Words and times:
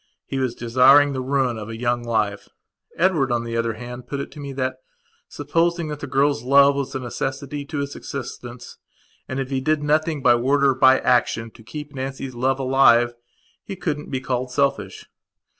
He 0.25 0.39
was 0.39 0.55
desiring 0.55 1.13
the 1.13 1.21
ruin 1.21 1.59
of 1.59 1.69
a 1.69 1.77
young 1.77 2.03
life. 2.03 2.49
Edward 2.97 3.31
on 3.31 3.43
the 3.43 3.55
other 3.55 3.73
hand 3.73 4.07
put 4.07 4.19
it 4.19 4.31
to 4.31 4.39
me 4.39 4.51
that, 4.53 4.77
supposing 5.27 5.89
that 5.89 5.99
the 5.99 6.07
girl's 6.07 6.41
love 6.41 6.73
was 6.73 6.95
a 6.95 6.99
necessity 6.99 7.65
to 7.65 7.77
his 7.77 7.95
existence, 7.95 8.77
and, 9.27 9.39
if 9.39 9.51
he 9.51 9.61
did 9.61 9.83
nothing 9.83 10.23
by 10.23 10.33
word 10.33 10.63
or 10.63 10.73
by 10.73 10.97
action 11.01 11.51
to 11.51 11.61
keep 11.61 11.93
Nancy's 11.93 12.33
love 12.33 12.57
alive, 12.57 13.13
he 13.63 13.75
couldn't 13.75 14.09
be 14.09 14.19
called 14.19 14.49
selfish. 14.51 15.05